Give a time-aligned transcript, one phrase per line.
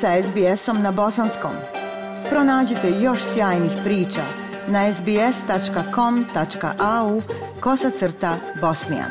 [0.00, 1.50] sa SBS-om na bosanskom.
[2.30, 4.22] Pronađite još sjajnih priča
[4.68, 5.22] na sbs.com.au
[7.60, 9.10] kosacrta bosnijan.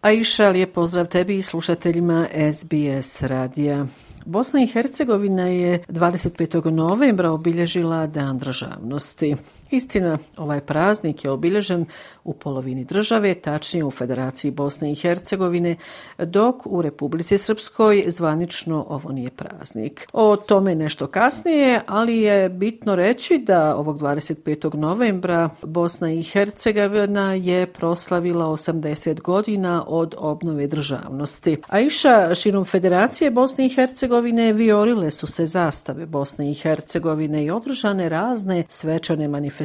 [0.00, 3.86] Aisha, lijep pozdrav tebi i slušateljima SBS radija.
[4.26, 6.70] Bosna i Hercegovina je 25.
[6.70, 9.36] novembra obilježila Dan državnosti.
[9.72, 11.84] Istina, ovaj praznik je obilježen
[12.24, 15.76] u polovini države, tačnije u Federaciji Bosne i Hercegovine,
[16.18, 20.08] dok u Republici Srpskoj zvanično ovo nije praznik.
[20.12, 24.74] O tome nešto kasnije, ali je bitno reći da ovog 25.
[24.74, 31.56] novembra Bosna i Hercegovina je proslavila 80 godina od obnove državnosti.
[31.66, 37.50] A iša širom Federacije Bosne i Hercegovine viorile su se zastave Bosne i Hercegovine i
[37.50, 39.61] održane razne svečane manifestacije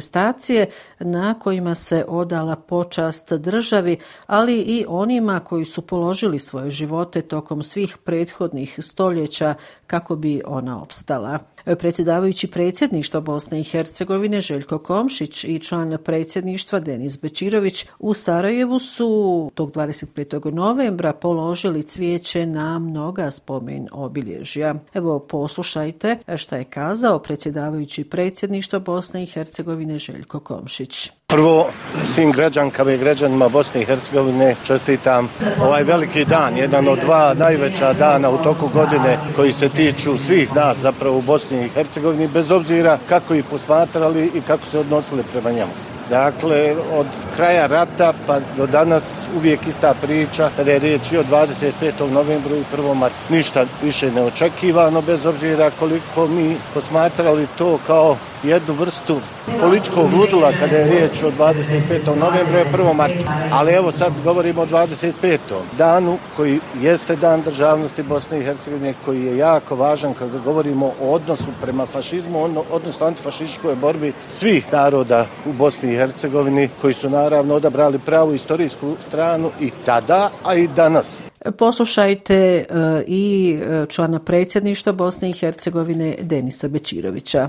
[1.00, 7.22] na kojima se odala odala počast državi, ali i onima koji su položili svoje živote
[7.22, 9.54] tokom svih prethodnih stoljeća
[9.86, 11.38] kako bi ona opstala.
[11.64, 19.50] Predsjedavajući predsjedništva Bosne i Hercegovine Željko Komšić i član predsjedništva Denis Bečirović u Sarajevu su
[19.54, 20.52] tog 25.
[20.52, 24.74] novembra položili cvijeće na mnoga spomen obilježja.
[24.94, 31.10] Evo poslušajte šta je kazao predsjedavajući predsjedništva Bosne i Hercegovine Željko Komšić.
[31.26, 31.66] Prvo,
[32.06, 35.28] svim građankama i građanima Bosne i Hercegovine čestitam
[35.60, 40.54] ovaj veliki dan, jedan od dva najveća dana u toku godine koji se tiču svih
[40.54, 45.22] nas zapravo u Bosni i Hercegovini, bez obzira kako ih posmatrali i kako se odnosili
[45.32, 45.72] prema njemu.
[46.10, 51.24] Dakle, od kraja rata pa do danas uvijek ista priča, kada je riječ i o
[51.24, 52.10] 25.
[52.10, 52.94] novembru i 1.
[52.94, 53.16] marta.
[53.28, 59.20] Ništa više neočekivano, bez obzira koliko mi posmatrali to kao jednu vrstu
[59.60, 62.16] političkog ludula kada je riječ o 25.
[62.16, 62.94] novembru i 1.
[62.94, 63.24] martu.
[63.52, 65.38] Ali evo sad govorimo o 25.
[65.78, 71.12] danu koji jeste dan državnosti Bosne i Hercegovine koji je jako važan kada govorimo o
[71.12, 77.54] odnosu prema fašizmu, odnosno antifašističkoj borbi svih naroda u Bosni i Hercegovini koji su naravno
[77.54, 81.22] odabrali pravu istorijsku stranu i tada, a i danas.
[81.58, 82.64] Poslušajte e,
[83.06, 87.48] i e, člana predsjedništva Bosne i Hercegovine Denisa Bečirovića.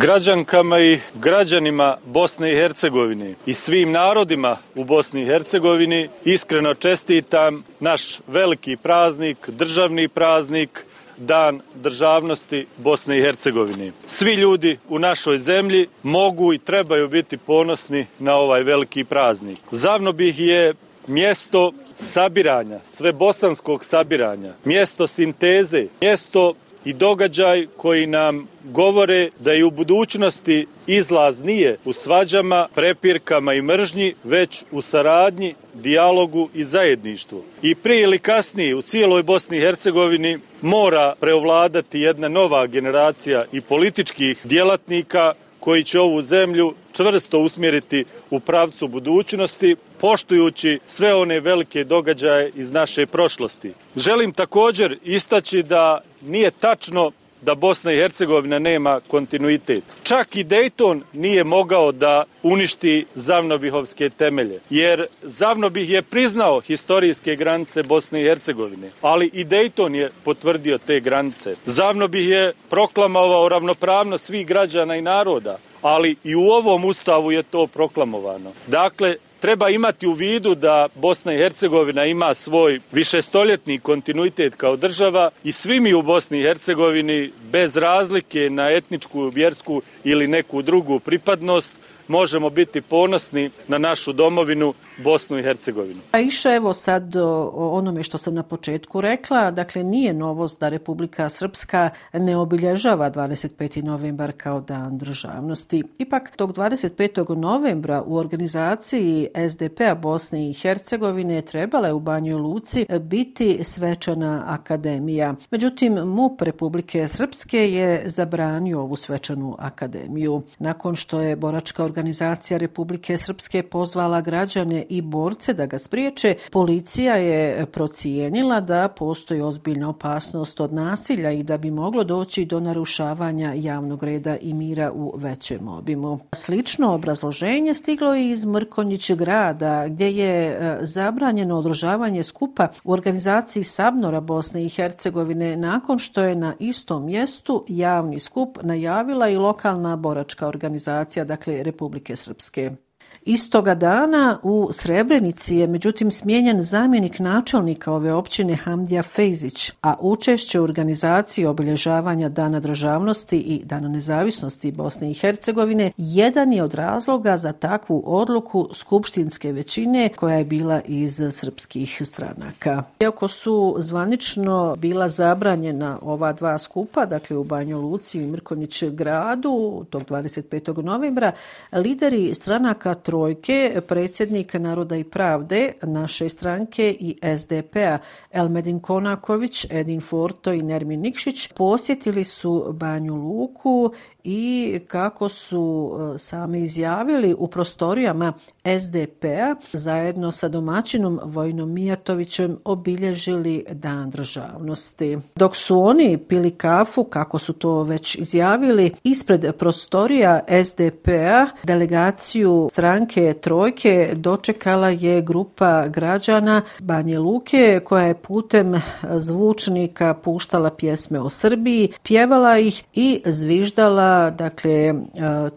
[0.00, 7.64] Građankama i građanima Bosne i Hercegovine i svim narodima u Bosni i Hercegovini iskreno čestitam
[7.80, 10.84] naš veliki praznik, državni praznik,
[11.16, 13.92] Dan državnosti Bosne i Hercegovine.
[14.06, 19.58] Svi ljudi u našoj zemlji mogu i trebaju biti ponosni na ovaj veliki praznik.
[19.70, 20.74] Zavno bih je
[21.06, 26.54] mjesto sabiranja, sve bosanskog sabiranja, mjesto sinteze, mjesto
[26.84, 33.62] i događaj koji nam govore da i u budućnosti izlaz nije u svađama, prepirkama i
[33.62, 37.42] mržnji, već u saradnji, dijalogu i zajedništvu.
[37.62, 43.60] I prije ili kasnije u cijeloj Bosni i Hercegovini mora preovladati jedna nova generacija i
[43.60, 51.84] političkih djelatnika koji će ovu zemlju čvrsto usmjeriti u pravcu budućnosti, poštujući sve one velike
[51.84, 53.72] događaje iz naše prošlosti.
[53.96, 57.10] Želim također istaći da nije tačno
[57.42, 59.84] da Bosna i Hercegovina nema kontinuitet.
[60.02, 67.82] Čak i Dayton nije mogao da uništi Zavnobihovske temelje, jer Zavnobih je priznao historijske granice
[67.82, 71.56] Bosne i Hercegovine, ali i Dayton je potvrdio te granice.
[71.66, 77.66] Zavnobih je proklamovao ravnopravnost svih građana i naroda, ali i u ovom ustavu je to
[77.66, 78.52] proklamovano.
[78.66, 85.30] Dakle, treba imati u vidu da Bosna i Hercegovina ima svoj višestoljetni kontinuitet kao država
[85.44, 90.98] i svi mi u Bosni i Hercegovini bez razlike na etničku, vjersku ili neku drugu
[90.98, 91.74] pripadnost
[92.12, 94.74] možemo biti ponosni na našu domovinu
[95.04, 96.00] Bosnu i Hercegovinu.
[96.12, 100.68] A iša evo sad o onome što sam na početku rekla, dakle nije novost da
[100.68, 103.82] Republika Srpska ne obilježava 25.
[103.82, 105.82] novembar kao dan državnosti.
[105.98, 107.36] Ipak tog 25.
[107.36, 115.34] novembra u organizaciji SDP-a Bosne i Hercegovine trebala je u Banjoj Luci biti svečana akademija.
[115.50, 120.42] Međutim, MUP Republike Srpske je zabranio ovu svečanu akademiju.
[120.58, 126.34] Nakon što je boračka organizacija organizacija Republike Srpske pozvala građane i borce da ga spriječe,
[126.52, 132.60] policija je procijenila da postoji ozbiljna opasnost od nasilja i da bi moglo doći do
[132.60, 136.18] narušavanja javnog reda i mira u većem obimu.
[136.34, 143.64] Slično obrazloženje stiglo je iz Mrkonjić grada, gdje je e, zabranjeno održavanje skupa u organizaciji
[143.64, 149.96] Sabnora Bosne i Hercegovine nakon što je na istom mjestu javni skup najavila i lokalna
[149.96, 152.76] boračka organizacija, dakle Republike Srpske.
[153.24, 160.60] Istoga dana u Srebrenici je međutim smijenjen zamjenik načelnika ove općine Hamdija Fejzić, a učešće
[160.60, 167.38] u organizaciji obilježavanja Dana državnosti i Dana nezavisnosti Bosne i Hercegovine jedan je od razloga
[167.38, 172.82] za takvu odluku skupštinske većine koja je bila iz srpskih stranaka.
[173.00, 179.84] Iako su zvanično bila zabranjena ova dva skupa, dakle u Banju Luci i Mrkonjić gradu,
[179.90, 180.82] tog 25.
[180.82, 181.32] novembra,
[181.72, 187.98] lideri stranaka Trojke, predsjednik Naroda i pravde, naše stranke i SDP-a
[188.30, 193.92] Elmedin Konaković, Edin Forto i Nermin Nikšić posjetili su Banju Luku
[194.24, 198.32] i kako su e, sami izjavili u prostorijama
[198.80, 205.18] SDP-a zajedno sa domaćinom Vojnom Mijatovićem obilježili dan državnosti.
[205.36, 213.01] Dok su oni pili kafu, kako su to već izjavili, ispred prostorija SDP-a delegaciju stranke
[213.40, 218.74] Trojke dočekala je grupa građana Banje Luke koja je putem
[219.16, 224.94] zvučnika puštala pjesme o Srbiji, pjevala ih i zviždala dakle e,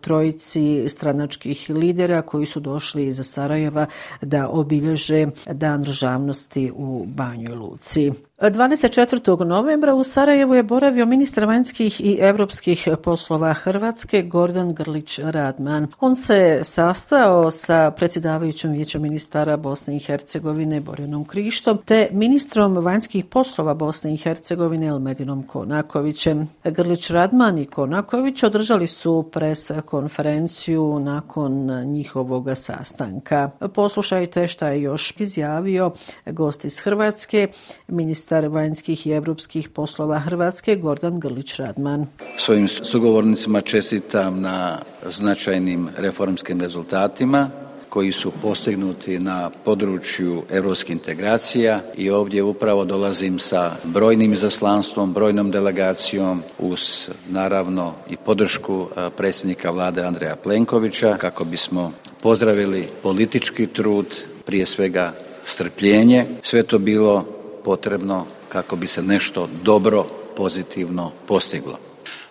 [0.02, 3.86] trojici stranačkih lidera koji su došli iz Sarajeva
[4.22, 8.12] da obilježe dan državnosti u Banjoj Luci.
[8.40, 9.46] 24.
[9.46, 15.88] novembra u Sarajevu je boravio ministar vanjskih i evropskih poslova Hrvatske Gordon Grlić Radman.
[16.00, 23.26] On se sastao sa predsjedavajućom vijećom ministara Bosne i Hercegovine Borjanom Krištom te ministrom vanjskih
[23.26, 26.50] poslova Bosne i Hercegovine Elmedinom Konakovićem.
[26.64, 33.50] Grlić Radman i Konaković održali su pres konferenciju nakon njihovog sastanka.
[33.74, 35.92] Poslušajte šta je još izjavio
[36.26, 37.48] gost iz Hrvatske,
[37.88, 42.06] ministar ministar vanjskih i evropskih poslova Hrvatske Gordon Grlić-Radman.
[42.38, 47.50] Svojim sugovornicima čestitam na značajnim reformskim rezultatima
[47.90, 55.52] koji su postignuti na području evropskih integracija i ovdje upravo dolazim sa brojnim izaslanstvom, brojnom
[55.52, 61.92] delegacijom uz naravno i podršku e, predsjednika vlade Andreja Plenkovića kako bismo
[62.22, 64.08] pozdravili politički trud,
[64.46, 66.26] prije svega strpljenje.
[66.44, 67.35] Sve to bilo
[67.66, 71.78] potrebno kako bi se nešto dobro, pozitivno postiglo.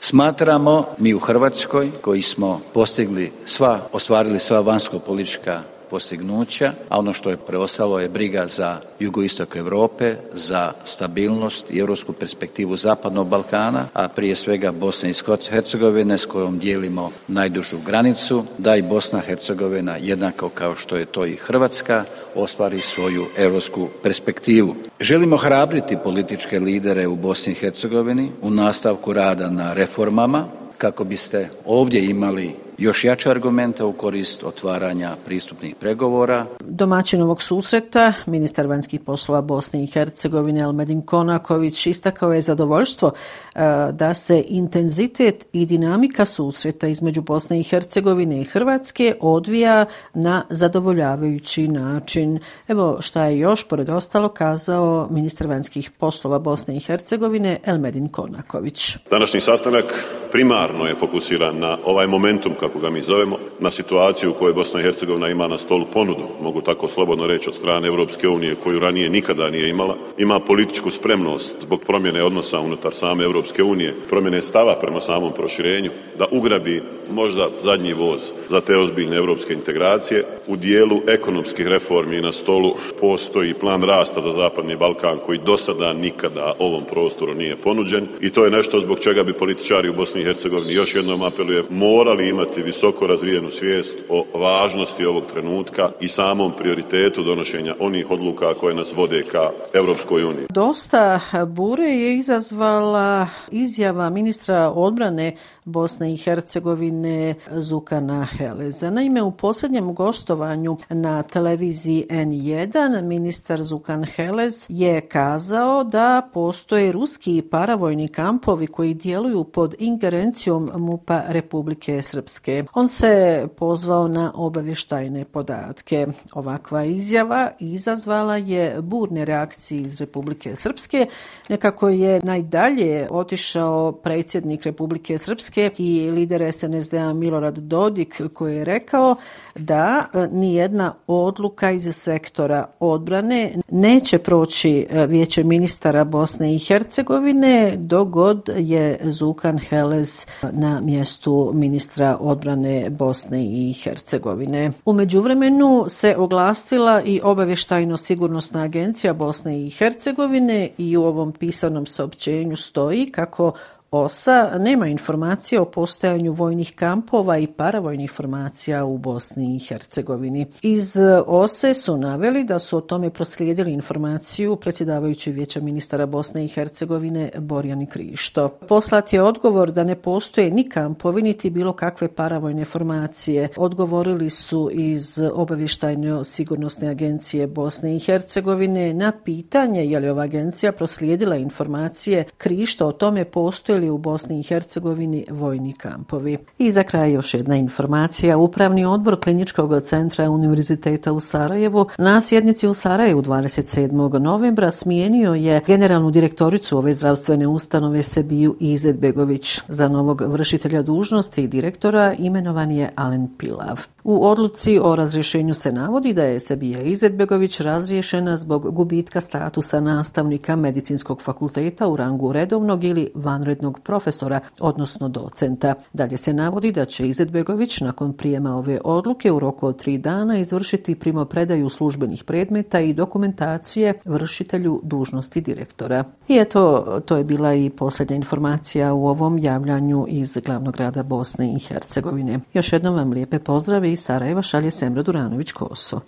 [0.00, 7.30] Smatramo mi u Hrvatskoj koji smo postigli sva, ostvarili sva vanjsko-politička postignuća, a ono što
[7.30, 14.08] je preostalo je briga za jugoistok Evrope, za stabilnost i evropsku perspektivu Zapadnog Balkana, a
[14.08, 15.14] prije svega Bosne i
[15.50, 21.04] Hercegovine s kojom dijelimo najdužu granicu, da i Bosna i Hercegovina jednako kao što je
[21.04, 22.04] to i Hrvatska,
[22.34, 24.74] ostvari svoju evropsku perspektivu.
[25.00, 30.46] Želimo hrabriti političke lidere u Bosni i Hercegovini u nastavku rada na reformama,
[30.78, 36.46] kako biste ovdje imali još jače argumente u korist otvaranja pristupnih pregovora.
[36.60, 43.12] Domaćin ovog susreta, ministar vanjskih poslova Bosne i Hercegovine Elmedin Konaković istakao je zadovoljstvo
[43.54, 43.60] e,
[43.92, 51.68] da se intenzitet i dinamika susreta između Bosne i Hercegovine i Hrvatske odvija na zadovoljavajući
[51.68, 52.38] način.
[52.68, 58.96] Evo šta je još pored ostalo kazao ministar vanjskih poslova Bosne i Hercegovine Elmedin Konaković.
[59.10, 64.34] Današnji sastanak primarno je fokusiran na ovaj momentum kako ga mi zovemo, na situaciju u
[64.34, 68.28] kojoj Bosna i Hercegovina ima na stolu ponudu, mogu tako slobodno reći od strane Europske
[68.28, 73.62] unije, koju ranije nikada nije imala, ima političku spremnost zbog promjene odnosa unutar same Europske
[73.62, 79.52] unije, promjene stava prema samom proširenju, da ugrabi možda zadnji voz za te ozbiljne evropske
[79.52, 80.24] integracije.
[80.46, 85.92] U dijelu ekonomskih reformi na stolu postoji plan rasta za Zapadni Balkan koji do sada
[85.92, 90.20] nikada ovom prostoru nije ponuđen i to je nešto zbog čega bi političari u Bosni
[90.20, 95.90] i Hercegovini još jednom apeluje morali imati imati visoko razvijenu svijest o važnosti ovog trenutka
[96.00, 100.46] i samom prioritetu donošenja onih odluka koje nas vode ka Evropskoj uniji.
[100.50, 105.34] Dosta bure je izazvala izjava ministra odbrane
[105.64, 108.90] Bosne i Hercegovine Zukana Heleza.
[108.90, 117.42] Naime, u posljednjem gostovanju na televiziji N1 ministar Zukan Helez je kazao da postoje ruski
[117.50, 122.43] paravojni kampovi koji djeluju pod ingerencijom MUPA Republike Srpske.
[122.44, 122.64] Hrvatske.
[122.74, 126.06] On se pozvao na obavještajne podatke.
[126.32, 131.06] Ovakva izjava izazvala je burne reakcije iz Republike Srpske.
[131.48, 139.16] Nekako je najdalje otišao predsjednik Republike Srpske i lider SNSD-a Milorad Dodik koji je rekao
[139.54, 147.76] da e, nijedna odluka iz sektora odbrane neće proći e, vijeće ministara Bosne i Hercegovine
[147.76, 154.72] dogod je Zukan Helez na mjestu ministra odbrane odbrane Bosne i Hercegovine.
[154.84, 161.86] U međuvremenu se oglasila i obavještajno sigurnosna agencija Bosne i Hercegovine i u ovom pisanom
[161.86, 163.52] saopćenju stoji kako
[163.94, 170.46] OSA nema informacije o postojanju vojnih kampova i paravojnih formacija u Bosni i Hercegovini.
[170.62, 170.96] Iz
[171.26, 177.30] OSE su naveli da su o tome proslijedili informaciju predsjedavajući vijeća ministara Bosne i Hercegovine
[177.38, 178.48] Borjani Krišto.
[178.48, 183.48] Poslat je odgovor da ne postoje ni kampovi niti bilo kakve paravojne formacije.
[183.56, 190.72] Odgovorili su iz obavještajno sigurnosne agencije Bosne i Hercegovine na pitanje je li ova agencija
[190.72, 196.38] proslijedila informacije Krišto o tome postoje li u Bosni i Hercegovini vojni kampovi.
[196.58, 198.36] I za kraj još jedna informacija.
[198.36, 204.18] Upravni odbor Kliničkog centra Univerziteta u Sarajevu na sjednici u Sarajevu 27.
[204.18, 209.60] novembra smijenio je generalnu direktoricu ove zdravstvene ustanove Sebiju Izetbegović.
[209.68, 213.93] Za novog vršitelja dužnosti i direktora imenovan je Alen Pilav.
[214.04, 220.56] U odluci o razrješenju se navodi da je Sebija Izetbegović razriješena zbog gubitka statusa nastavnika
[220.56, 225.74] medicinskog fakulteta u rangu redovnog ili vanrednog profesora, odnosno docenta.
[225.92, 230.38] Dalje se navodi da će Izetbegović nakon prijema ove odluke u roku od tri dana
[230.38, 236.04] izvršiti primopredaju službenih predmeta i dokumentacije vršitelju dužnosti direktora.
[236.28, 241.54] I eto, to je bila i posljednja informacija u ovom javljanju iz glavnog grada Bosne
[241.54, 242.40] i Hercegovine.
[242.54, 246.00] Još jednom vam lijepe pozdrave iz Sarajeva šalje Semra Duranović-Koso.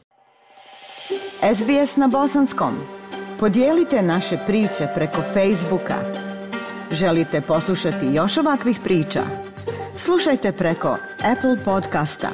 [1.54, 2.74] SBS na bosanskom.
[3.40, 5.96] Podijelite naše priče preko Facebooka.
[6.92, 9.22] Želite poslušati još ovakvih priča?
[9.98, 10.96] Slušajte preko
[11.32, 12.28] Apple podcasta,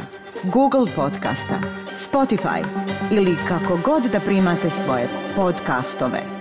[0.44, 1.58] Google podcasta,
[1.96, 2.64] Spotify
[3.12, 6.31] ili kako god da primate svoje podcastove.